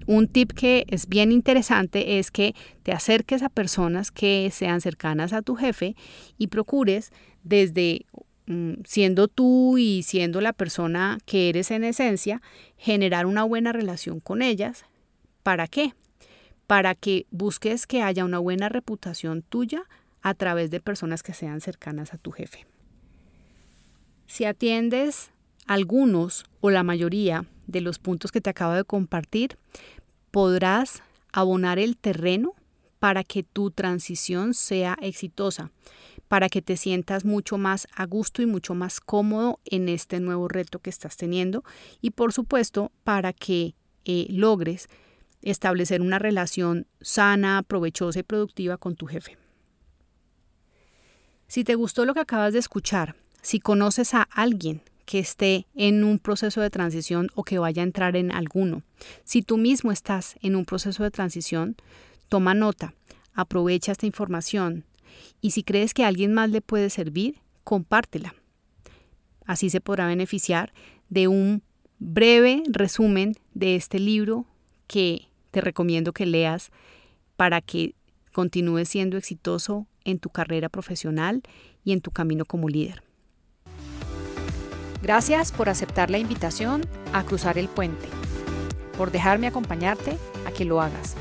un 0.06 0.28
tip 0.28 0.52
que 0.52 0.86
es 0.90 1.08
bien 1.08 1.32
interesante 1.32 2.20
es 2.20 2.30
que 2.30 2.54
te 2.84 2.92
acerques 2.92 3.42
a 3.42 3.50
personas 3.50 4.12
que 4.12 4.50
sean 4.52 4.82
cercanas 4.82 5.32
a 5.32 5.42
tu 5.42 5.56
jefe 5.56 5.96
y 6.38 6.48
procures 6.48 7.12
desde 7.44 8.06
mm, 8.48 8.74
siendo 8.84 9.30
tú 9.30 9.78
y 9.78 10.04
siendo 10.04 10.42
la 10.42 10.52
persona 10.52 11.20
que 11.26 11.48
eres 11.48 11.72
en 11.72 11.86
esencia, 11.86 12.42
generar 12.78 13.26
una 13.26 13.44
buena 13.44 13.72
relación 13.72 14.20
con 14.20 14.42
ellas. 14.42 14.84
¿Para 15.42 15.68
qué? 15.68 15.94
Para 16.68 16.96
que 16.96 17.28
busques 17.32 17.88
que 17.88 18.02
haya 18.02 18.26
una 18.26 18.40
buena 18.40 18.68
reputación 18.68 19.42
tuya 19.42 19.84
a 20.22 20.34
través 20.34 20.70
de 20.70 20.82
personas 20.82 21.24
que 21.24 21.34
sean 21.34 21.62
cercanas 21.62 22.14
a 22.14 22.18
tu 22.18 22.32
jefe. 22.32 22.66
Si 24.34 24.46
atiendes 24.46 25.30
algunos 25.68 26.46
o 26.60 26.72
la 26.72 26.82
mayoría 26.82 27.46
de 27.68 27.82
los 27.82 28.00
puntos 28.00 28.32
que 28.32 28.42
te 28.42 28.50
acabo 28.50 28.74
de 28.74 28.84
compartir, 28.84 29.60
podrás 30.32 31.04
abonar 31.32 31.78
el 31.78 31.98
terreno 31.98 32.56
para 32.98 33.24
que 33.24 33.44
tu 33.44 33.70
transición 33.70 34.56
sea 34.56 34.98
exitosa, 35.04 35.70
para 36.30 36.50
que 36.50 36.64
te 36.64 36.78
sientas 36.78 37.26
mucho 37.26 37.60
más 37.60 37.86
a 37.96 38.08
gusto 38.08 38.42
y 38.42 38.48
mucho 38.48 38.74
más 38.74 39.02
cómodo 39.02 39.60
en 39.66 39.88
este 39.88 40.20
nuevo 40.20 40.48
reto 40.48 40.80
que 40.80 40.90
estás 40.90 41.16
teniendo 41.16 41.64
y 42.02 42.10
por 42.10 42.34
supuesto 42.34 42.92
para 43.04 43.34
que 43.34 43.76
eh, 44.04 44.26
logres 44.32 44.90
establecer 45.44 46.02
una 46.02 46.18
relación 46.18 46.88
sana, 47.02 47.62
provechosa 47.62 48.22
y 48.22 48.24
productiva 48.24 48.78
con 48.78 48.96
tu 48.96 49.06
jefe. 49.06 49.38
Si 51.48 51.64
te 51.64 51.76
gustó 51.76 52.04
lo 52.06 52.16
que 52.16 52.22
acabas 52.22 52.54
de 52.54 52.60
escuchar, 52.60 53.16
si 53.44 53.60
conoces 53.60 54.14
a 54.16 54.24
alguien 54.24 54.82
que 55.06 55.20
esté 55.20 55.68
en 55.76 56.04
un 56.06 56.18
proceso 56.18 56.62
de 56.62 56.70
transición 56.70 57.30
o 57.36 57.44
que 57.44 57.60
vaya 57.60 57.84
a 57.84 57.86
entrar 57.86 58.16
en 58.16 58.32
alguno, 58.32 58.82
si 59.26 59.44
tú 59.44 59.58
mismo 59.58 59.92
estás 59.92 60.38
en 60.42 60.56
un 60.56 60.66
proceso 60.66 61.04
de 61.04 61.12
transición, 61.12 61.76
toma 62.30 62.54
nota, 62.54 62.96
aprovecha 63.34 63.92
esta 63.92 64.06
información 64.06 64.86
y 65.42 65.52
si 65.52 65.62
crees 65.62 65.94
que 65.94 66.06
a 66.06 66.08
alguien 66.08 66.34
más 66.34 66.50
le 66.50 66.62
puede 66.62 66.90
servir, 66.90 67.36
compártela. 67.66 68.34
Así 69.46 69.70
se 69.70 69.82
podrá 69.82 70.08
beneficiar 70.08 70.72
de 71.10 71.28
un 71.28 71.62
breve 72.00 72.64
resumen 72.68 73.36
de 73.54 73.76
este 73.76 74.00
libro 74.00 74.46
que 74.88 75.28
te 75.52 75.60
recomiendo 75.60 76.14
que 76.14 76.26
leas 76.26 76.72
para 77.36 77.60
que 77.60 77.94
continúes 78.32 78.88
siendo 78.88 79.18
exitoso 79.18 79.86
en 80.06 80.20
tu 80.20 80.30
carrera 80.30 80.70
profesional 80.70 81.44
y 81.84 81.92
en 81.92 82.00
tu 82.00 82.12
camino 82.12 82.46
como 82.46 82.70
líder. 82.70 83.04
Gracias 85.04 85.52
por 85.52 85.68
aceptar 85.68 86.10
la 86.10 86.18
invitación 86.18 86.82
a 87.12 87.26
cruzar 87.26 87.58
el 87.58 87.68
puente, 87.68 88.08
por 88.98 89.12
dejarme 89.12 89.48
acompañarte 89.48 90.18
a 90.48 90.52
que 90.52 90.64
lo 90.64 90.80
hagas, 90.80 91.16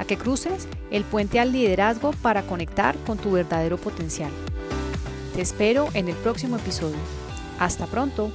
a 0.00 0.04
que 0.04 0.16
cruces 0.16 0.66
el 0.90 1.04
puente 1.04 1.38
al 1.38 1.52
liderazgo 1.52 2.10
para 2.10 2.42
conectar 2.42 2.96
con 3.06 3.18
tu 3.18 3.30
verdadero 3.30 3.76
potencial. 3.76 4.32
Te 5.32 5.42
espero 5.42 5.90
en 5.94 6.08
el 6.08 6.16
próximo 6.16 6.56
episodio. 6.56 6.98
Hasta 7.60 7.86
pronto. 7.86 8.32